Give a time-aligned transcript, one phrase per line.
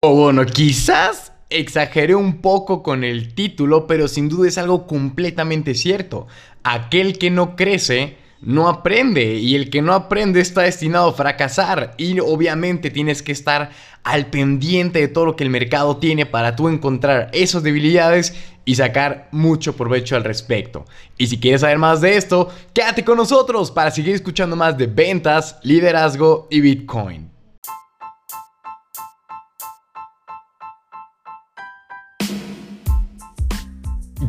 [0.00, 5.74] O bueno, quizás exageré un poco con el título, pero sin duda es algo completamente
[5.74, 6.28] cierto.
[6.62, 11.94] Aquel que no crece no aprende y el que no aprende está destinado a fracasar
[11.96, 13.70] y obviamente tienes que estar
[14.04, 18.76] al pendiente de todo lo que el mercado tiene para tú encontrar esas debilidades y
[18.76, 20.84] sacar mucho provecho al respecto.
[21.16, 24.86] Y si quieres saber más de esto, quédate con nosotros para seguir escuchando más de
[24.86, 27.37] ventas, liderazgo y Bitcoin.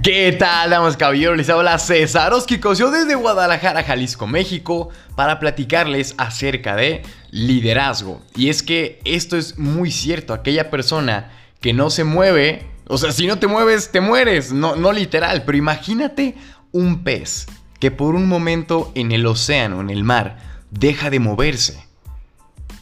[0.02, 1.36] ¿Qué tal, damas caballeros?
[1.36, 2.32] Les habla César
[2.74, 8.22] yo desde Guadalajara, Jalisco, México, para platicarles acerca de liderazgo.
[8.34, 13.12] Y es que esto es muy cierto, aquella persona que no se mueve, o sea,
[13.12, 16.36] si no te mueves, te mueres, no, no literal, pero imagínate
[16.72, 17.48] un pez
[17.80, 20.38] que por un momento en el océano, en el mar,
[20.72, 21.86] deja de moverse.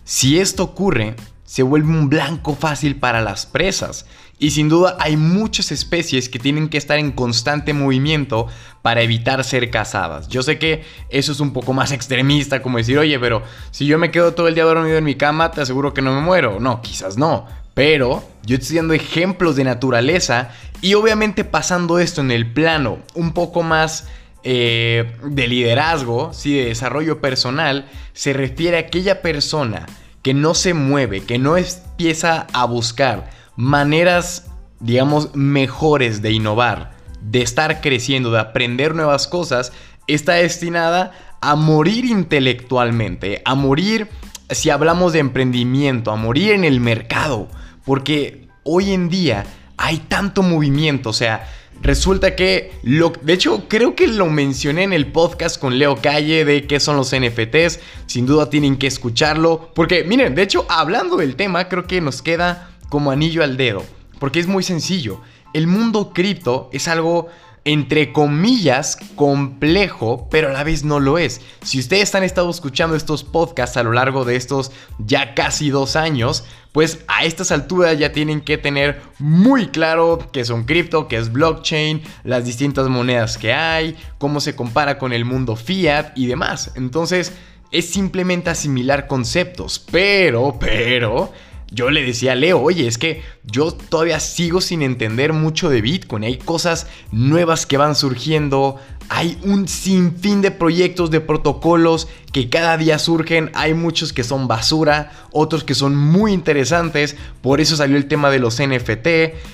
[0.04, 4.06] Si esto ocurre, se vuelve un blanco fácil para las presas
[4.40, 8.48] y sin duda hay muchas especies que tienen que estar en constante movimiento
[8.84, 10.28] para evitar ser cazadas.
[10.28, 13.98] Yo sé que eso es un poco más extremista, como decir, oye, pero si yo
[13.98, 16.60] me quedo todo el día dormido en mi cama, te aseguro que no me muero.
[16.60, 17.48] No, quizás no.
[17.74, 20.50] Pero yo estoy dando ejemplos de naturaleza
[20.82, 24.08] y obviamente pasando esto en el plano un poco más
[24.44, 29.86] eh, de liderazgo, sí, de desarrollo personal, se refiere a aquella persona
[30.22, 34.46] que no se mueve, que no empieza a buscar maneras,
[34.80, 39.74] digamos, mejores de innovar, de estar creciendo, de aprender nuevas cosas,
[40.08, 44.08] está destinada a morir intelectualmente, a morir
[44.50, 47.50] si hablamos de emprendimiento, a morir en el mercado,
[47.84, 51.46] porque hoy en día hay tanto movimiento, o sea,
[51.82, 56.44] Resulta que, lo, de hecho, creo que lo mencioné en el podcast con Leo Calle
[56.44, 57.80] de qué son los NFTs.
[58.08, 59.72] Sin duda tienen que escucharlo.
[59.76, 63.84] Porque, miren, de hecho, hablando del tema, creo que nos queda como anillo al dedo,
[64.20, 65.22] porque es muy sencillo.
[65.54, 67.30] El mundo cripto es algo
[67.68, 71.42] entre comillas, complejo, pero a la vez no lo es.
[71.64, 75.98] Si ustedes han estado escuchando estos podcasts a lo largo de estos ya casi dos
[75.98, 81.18] años, pues a estas alturas ya tienen que tener muy claro qué son cripto, qué
[81.18, 86.28] es blockchain, las distintas monedas que hay, cómo se compara con el mundo fiat y
[86.28, 86.72] demás.
[86.76, 87.34] Entonces,
[87.72, 91.34] es simplemente asimilar conceptos, pero, pero
[91.72, 95.82] yo le decía a Leo, oye, es que yo todavía sigo sin entender mucho de
[95.82, 96.24] Bitcoin.
[96.24, 98.80] Hay cosas nuevas que van surgiendo.
[99.10, 103.52] Hay un sinfín de proyectos, de protocolos que cada día surgen.
[103.54, 107.16] Hay muchos que son basura, otros que son muy interesantes.
[107.42, 109.08] Por eso salió el tema de los NFT.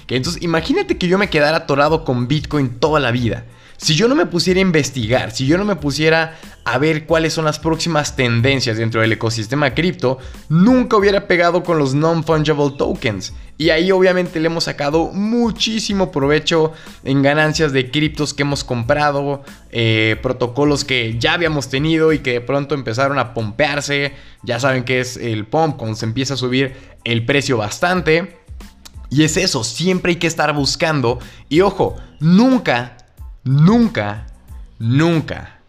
[0.10, 3.46] Entonces imagínate que yo me quedara atorado con Bitcoin toda la vida.
[3.78, 7.34] Si yo no me pusiera a investigar, si yo no me pusiera a ver cuáles
[7.34, 13.34] son las próximas tendencias dentro del ecosistema cripto, nunca hubiera pegado con los non-fungible tokens.
[13.58, 19.44] Y ahí obviamente le hemos sacado muchísimo provecho en ganancias de criptos que hemos comprado,
[19.72, 24.14] eh, protocolos que ya habíamos tenido y que de pronto empezaron a pompearse.
[24.44, 28.38] Ya saben que es el pump cuando se empieza a subir el precio bastante.
[29.10, 31.20] Y es eso, siempre hay que estar buscando.
[31.48, 32.98] Y ojo, nunca
[33.44, 34.26] nunca,
[34.80, 35.60] nunca,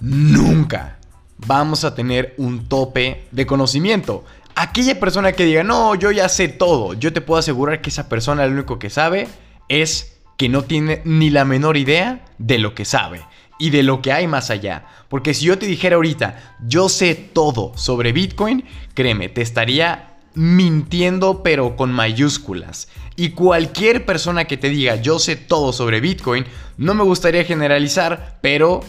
[0.00, 0.98] nunca
[1.46, 4.24] vamos a tener un tope de conocimiento.
[4.54, 8.08] Aquella persona que diga, no, yo ya sé todo, yo te puedo asegurar que esa
[8.08, 9.28] persona lo único que sabe
[9.68, 13.22] es que no tiene ni la menor idea de lo que sabe
[13.58, 14.84] y de lo que hay más allá.
[15.08, 18.64] Porque si yo te dijera ahorita, yo sé todo sobre Bitcoin,
[18.94, 22.88] créeme, te estaría mintiendo pero con mayúsculas.
[23.16, 26.44] Y cualquier persona que te diga yo sé todo sobre Bitcoin,
[26.76, 28.80] no me gustaría generalizar, pero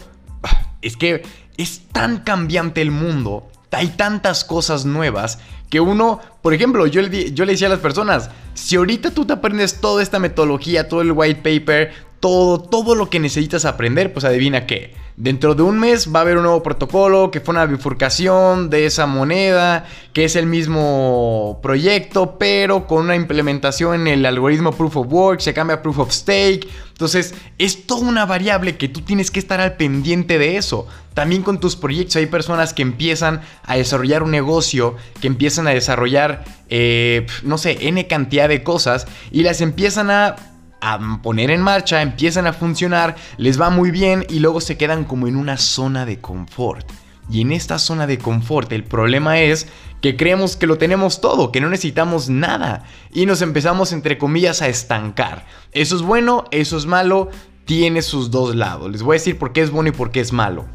[0.42, 1.22] ah, es que
[1.56, 5.38] es tan cambiante el mundo, hay tantas cosas nuevas
[5.70, 9.24] que uno, por ejemplo, yo le, yo le decía a las personas, si ahorita tú
[9.24, 14.12] te aprendes toda esta metodología, todo el white paper, todo, todo lo que necesitas aprender,
[14.12, 17.54] pues adivina qué Dentro de un mes va a haber un nuevo protocolo que fue
[17.54, 24.06] una bifurcación de esa moneda, que es el mismo proyecto, pero con una implementación en
[24.08, 26.68] el algoritmo Proof of Work, se cambia a Proof of Stake.
[26.88, 30.88] Entonces, es toda una variable que tú tienes que estar al pendiente de eso.
[31.14, 35.70] También con tus proyectos hay personas que empiezan a desarrollar un negocio, que empiezan a
[35.70, 40.53] desarrollar, eh, no sé, N cantidad de cosas y las empiezan a
[40.84, 45.04] a poner en marcha, empiezan a funcionar, les va muy bien y luego se quedan
[45.04, 46.86] como en una zona de confort.
[47.30, 49.66] Y en esta zona de confort el problema es
[50.02, 54.60] que creemos que lo tenemos todo, que no necesitamos nada y nos empezamos entre comillas
[54.60, 55.46] a estancar.
[55.72, 57.30] Eso es bueno, eso es malo,
[57.64, 58.92] tiene sus dos lados.
[58.92, 60.66] Les voy a decir por qué es bueno y por qué es malo.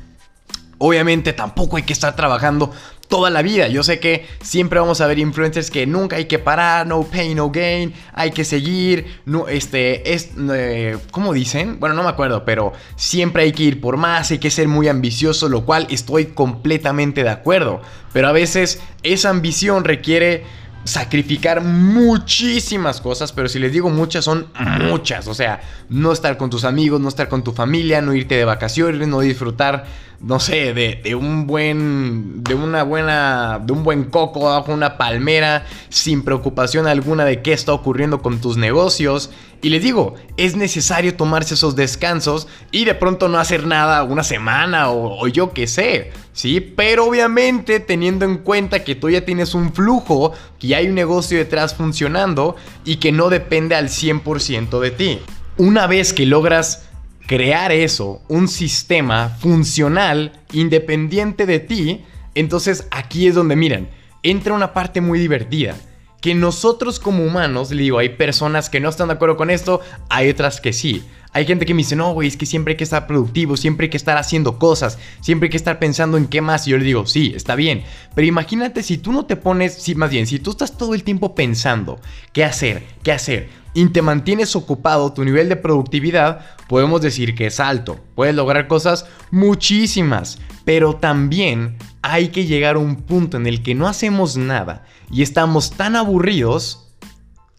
[0.79, 2.71] Obviamente tampoco hay que estar trabajando
[3.09, 3.67] toda la vida.
[3.67, 7.35] Yo sé que siempre vamos a ver influencers que nunca hay que parar, no pain,
[7.35, 11.79] no gain, hay que seguir, no, este, es, eh, ¿cómo dicen?
[11.79, 14.87] Bueno, no me acuerdo, pero siempre hay que ir por más, hay que ser muy
[14.87, 17.81] ambicioso, lo cual estoy completamente de acuerdo.
[18.13, 20.45] Pero a veces esa ambición requiere
[20.83, 24.47] sacrificar muchísimas cosas, pero si les digo muchas, son
[24.81, 25.27] muchas.
[25.27, 28.45] O sea, no estar con tus amigos, no estar con tu familia, no irte de
[28.45, 29.85] vacaciones, no disfrutar
[30.21, 35.65] no sé, de, un buen, de una buena, de un buen coco bajo una palmera,
[35.87, 39.31] sin preocupación alguna de qué está ocurriendo con tus negocios.
[39.61, 44.23] Y les digo, es necesario tomarse esos descansos y de pronto no hacer nada una
[44.23, 46.59] semana o, o yo qué sé, ¿sí?
[46.59, 51.37] Pero obviamente teniendo en cuenta que tú ya tienes un flujo, que hay un negocio
[51.37, 55.19] detrás funcionando y que no depende al 100% de ti.
[55.57, 56.88] Una vez que logras
[57.29, 62.03] crear eso, un sistema funcional, independiente de ti,
[62.33, 63.87] entonces aquí es donde miren,
[64.23, 65.75] entra una parte muy divertida.
[66.21, 69.79] Que nosotros como humanos, le digo, hay personas que no están de acuerdo con esto,
[70.09, 71.03] hay otras que sí.
[71.31, 73.85] Hay gente que me dice, no, güey, es que siempre hay que estar productivo, siempre
[73.85, 76.67] hay que estar haciendo cosas, siempre hay que estar pensando en qué más.
[76.67, 77.83] Y yo le digo, sí, está bien.
[78.15, 81.03] Pero imagínate si tú no te pones, sí, más bien, si tú estás todo el
[81.03, 82.01] tiempo pensando
[82.33, 87.47] qué hacer, qué hacer, y te mantienes ocupado, tu nivel de productividad podemos decir que
[87.47, 87.99] es alto.
[88.15, 93.75] Puedes lograr cosas muchísimas, pero también hay que llegar a un punto en el que
[93.75, 96.89] no hacemos nada y estamos tan aburridos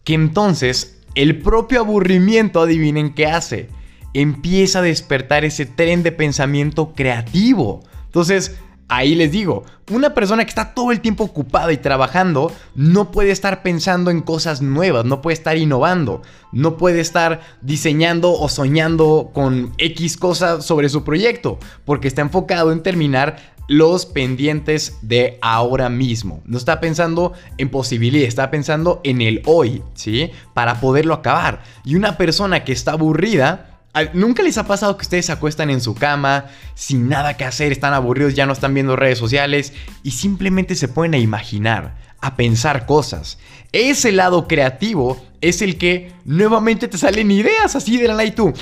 [0.03, 3.69] que entonces el propio aburrimiento, adivinen qué hace,
[4.13, 7.83] empieza a despertar ese tren de pensamiento creativo.
[8.05, 8.57] Entonces,
[8.93, 13.31] Ahí les digo, una persona que está todo el tiempo ocupada y trabajando no puede
[13.31, 19.31] estar pensando en cosas nuevas, no puede estar innovando, no puede estar diseñando o soñando
[19.33, 23.37] con X cosas sobre su proyecto, porque está enfocado en terminar
[23.69, 26.41] los pendientes de ahora mismo.
[26.43, 30.31] No está pensando en posibilidades, está pensando en el hoy, ¿sí?
[30.53, 31.63] Para poderlo acabar.
[31.85, 33.70] Y una persona que está aburrida
[34.13, 36.45] ¿Nunca les ha pasado que ustedes se acuestan en su cama
[36.75, 39.73] sin nada que hacer, están aburridos, ya no están viendo redes sociales
[40.03, 43.37] y simplemente se ponen a imaginar, a pensar cosas?
[43.71, 48.31] Ese lado creativo es el que nuevamente te salen ideas así de la nada y
[48.31, 48.53] tú,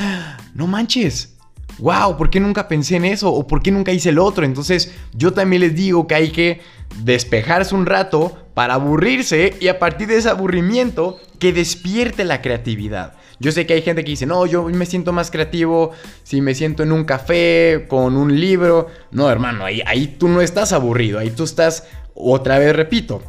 [0.55, 1.35] no manches,
[1.79, 3.31] wow, ¿por qué nunca pensé en eso?
[3.31, 4.45] ¿O por qué nunca hice el otro?
[4.45, 6.61] Entonces yo también les digo que hay que
[7.03, 13.13] despejarse un rato para aburrirse y a partir de ese aburrimiento que despierte la creatividad.
[13.39, 15.91] Yo sé que hay gente que dice, no, yo me siento más creativo
[16.23, 18.87] si me siento en un café con un libro.
[19.11, 23.23] No, hermano, ahí, tú no estás aburrido, ahí tú estás, otra vez repito,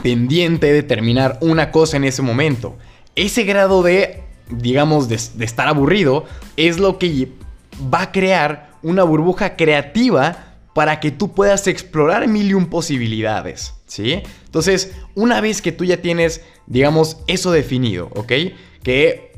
[0.00, 2.76] pendiente de terminar una cosa en ese momento.
[3.16, 6.24] Ese grado de, digamos, de estar aburrido
[6.56, 7.32] es lo que
[7.92, 13.74] va a crear una burbuja creativa para que tú puedas explorar mil y un posibilidades,
[13.86, 14.22] ¿sí?
[14.46, 18.32] Entonces, una vez que tú ya tienes, digamos, eso definido, ¿ok?
[18.82, 19.32] Que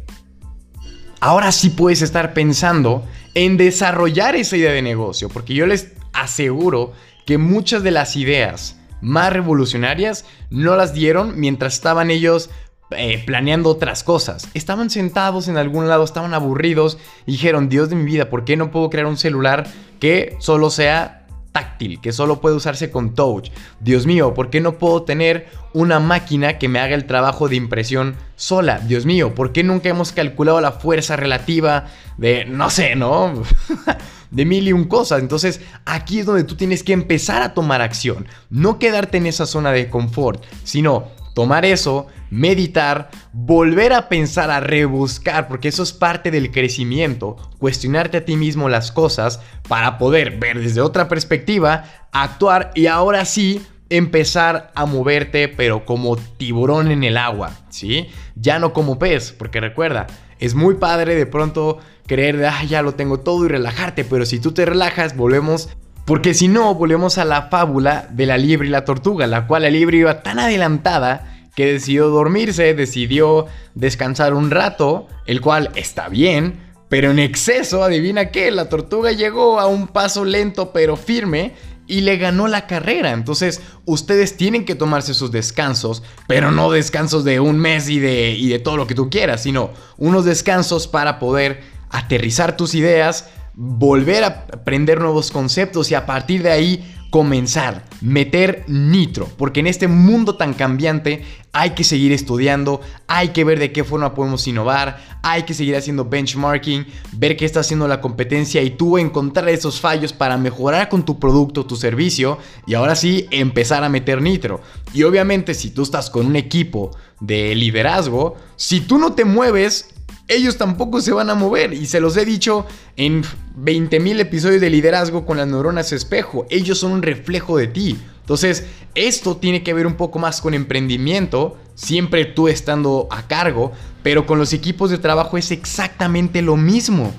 [1.20, 3.04] ahora sí puedes estar pensando
[3.34, 6.92] en desarrollar esa idea de negocio, porque yo les aseguro
[7.26, 12.50] que muchas de las ideas más revolucionarias no las dieron mientras estaban ellos
[12.96, 14.48] eh, planeando otras cosas.
[14.54, 18.56] Estaban sentados en algún lado, estaban aburridos y dijeron, Dios de mi vida, ¿por qué
[18.56, 19.66] no puedo crear un celular
[20.00, 21.24] que solo sea
[21.54, 23.50] táctil, que solo puede usarse con touch.
[23.78, 27.54] Dios mío, ¿por qué no puedo tener una máquina que me haga el trabajo de
[27.54, 28.80] impresión sola?
[28.80, 31.86] Dios mío, ¿por qué nunca hemos calculado la fuerza relativa
[32.16, 33.40] de, no sé, ¿no?
[34.32, 35.20] de mil y un cosas.
[35.20, 38.26] Entonces aquí es donde tú tienes que empezar a tomar acción.
[38.50, 44.60] No quedarte en esa zona de confort, sino tomar eso, meditar, volver a pensar, a
[44.60, 50.38] rebuscar, porque eso es parte del crecimiento, cuestionarte a ti mismo las cosas para poder
[50.38, 53.60] ver desde otra perspectiva, actuar y ahora sí
[53.90, 58.08] empezar a moverte, pero como tiburón en el agua, ¿sí?
[58.34, 60.06] Ya no como pez, porque recuerda,
[60.38, 64.40] es muy padre de pronto creer ah, ya lo tengo todo y relajarte, pero si
[64.40, 65.68] tú te relajas, volvemos
[66.04, 69.62] porque si no, volvemos a la fábula de la liebre y la tortuga, la cual
[69.62, 76.08] la liebre iba tan adelantada que decidió dormirse, decidió descansar un rato, el cual está
[76.08, 81.54] bien, pero en exceso, adivina qué, la tortuga llegó a un paso lento pero firme
[81.86, 83.12] y le ganó la carrera.
[83.12, 88.30] Entonces, ustedes tienen que tomarse sus descansos, pero no descansos de un mes y de,
[88.32, 93.28] y de todo lo que tú quieras, sino unos descansos para poder aterrizar tus ideas,
[93.54, 99.68] volver a aprender nuevos conceptos y a partir de ahí comenzar, meter nitro, porque en
[99.68, 104.48] este mundo tan cambiante hay que seguir estudiando, hay que ver de qué forma podemos
[104.48, 109.48] innovar, hay que seguir haciendo benchmarking, ver qué está haciendo la competencia y tú encontrar
[109.48, 114.20] esos fallos para mejorar con tu producto, tu servicio y ahora sí empezar a meter
[114.20, 114.60] nitro.
[114.92, 119.93] Y obviamente si tú estás con un equipo de liderazgo, si tú no te mueves,
[120.28, 121.72] ellos tampoco se van a mover.
[121.72, 122.66] Y se los he dicho
[122.96, 123.22] en
[123.58, 126.46] 20.000 episodios de liderazgo con las neuronas espejo.
[126.50, 127.98] Ellos son un reflejo de ti.
[128.20, 128.64] Entonces,
[128.94, 134.24] esto tiene que ver un poco más con emprendimiento, siempre tú estando a cargo, pero
[134.24, 137.12] con los equipos de trabajo es exactamente lo mismo.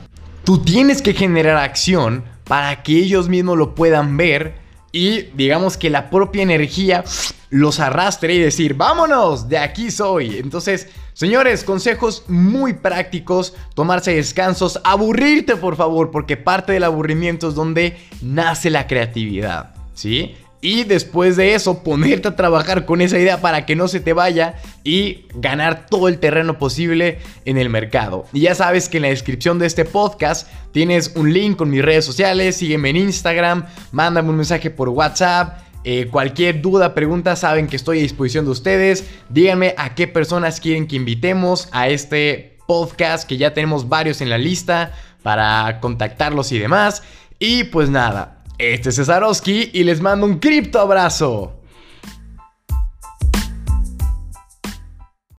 [0.44, 4.65] Tú tienes que generar acción para que ellos mismos lo puedan ver
[4.96, 7.04] y digamos que la propia energía
[7.50, 10.38] los arrastre y decir, vámonos, de aquí soy.
[10.38, 17.56] Entonces, señores, consejos muy prácticos, tomarse descansos, aburrirte por favor, porque parte del aburrimiento es
[17.56, 20.38] donde nace la creatividad, ¿sí?
[20.66, 24.14] Y después de eso, ponerte a trabajar con esa idea para que no se te
[24.14, 28.26] vaya y ganar todo el terreno posible en el mercado.
[28.34, 31.86] Y ya sabes que en la descripción de este podcast tienes un link con mis
[31.86, 32.56] redes sociales.
[32.56, 35.60] Sígueme en Instagram, mándame un mensaje por WhatsApp.
[35.84, 39.06] Eh, cualquier duda, pregunta, saben que estoy a disposición de ustedes.
[39.30, 44.32] Díganme a qué personas quieren que invitemos a este podcast, que ya tenemos varios en
[44.32, 47.04] la lista para contactarlos y demás.
[47.38, 51.54] Y pues nada, este es Cesarowski y les mando un cripto abrazo.